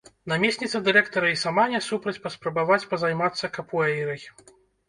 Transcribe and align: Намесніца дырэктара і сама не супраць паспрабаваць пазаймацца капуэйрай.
Намесніца 0.31 0.79
дырэктара 0.87 1.29
і 1.33 1.37
сама 1.41 1.65
не 1.75 1.81
супраць 1.89 2.21
паспрабаваць 2.25 2.81
пазаймацца 2.95 3.55
капуэйрай. 3.61 4.21